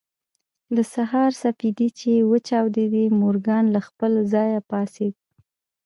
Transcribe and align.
د 0.75 0.77
سهار 0.93 1.31
سپېدې 1.41 1.87
چې 1.99 2.11
وچاودېدې 2.31 3.05
مورګان 3.19 3.65
له 3.75 3.81
خپل 3.87 4.11
ځايه 4.33 4.59
پاڅېد. 4.69 5.15